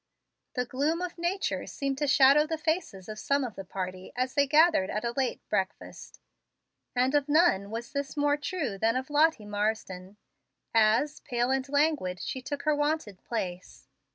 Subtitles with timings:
[0.55, 4.33] The gloom of nature seemed to shadow the faces of some of the party as
[4.33, 6.19] they gathered at a late breakfast;
[6.95, 10.17] and of none was this more true than of Lottie Marsden,
[10.73, 13.89] as, pale and languid, she took her wonted place.